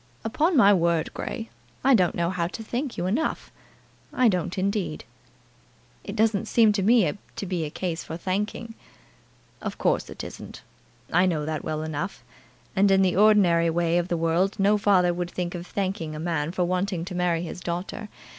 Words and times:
"Upon 0.25 0.57
my 0.57 0.73
word, 0.73 1.13
Grey, 1.13 1.51
I 1.83 1.93
don't 1.93 2.15
know 2.15 2.31
how 2.31 2.47
to 2.47 2.63
thank 2.63 2.97
you 2.97 3.05
enough. 3.05 3.51
I 4.11 4.29
don't, 4.29 4.57
indeed." 4.57 5.03
"It 6.03 6.15
doesn't 6.15 6.47
seem 6.47 6.71
to 6.71 6.81
me 6.81 7.15
to 7.35 7.45
be 7.45 7.65
a 7.65 7.69
case 7.69 8.03
for 8.03 8.17
thanking." 8.17 8.73
"Of 9.61 9.77
course 9.77 10.09
it 10.09 10.23
isn't. 10.23 10.63
I 11.13 11.27
know 11.27 11.45
that 11.45 11.63
well 11.63 11.83
enough. 11.83 12.23
And 12.75 12.89
in 12.89 13.03
the 13.03 13.15
ordinary 13.15 13.69
way 13.69 13.99
of 13.99 14.07
the 14.07 14.17
world 14.17 14.59
no 14.59 14.75
father 14.75 15.13
would 15.13 15.29
think 15.29 15.53
of 15.53 15.67
thanking 15.67 16.15
a 16.15 16.19
man 16.19 16.51
for 16.51 16.63
wanting 16.63 17.05
to 17.05 17.13
marry 17.13 17.43
his 17.43 17.61
daughter. 17.61 18.09